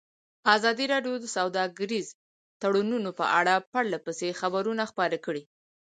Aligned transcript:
ازادي 0.55 0.85
راډیو 0.93 1.15
د 1.19 1.25
سوداګریز 1.37 2.07
تړونونه 2.61 3.09
په 3.19 3.25
اړه 3.39 3.53
پرله 3.71 3.97
پسې 4.05 4.37
خبرونه 4.41 4.83
خپاره 4.91 5.17
کړي. 5.25 5.43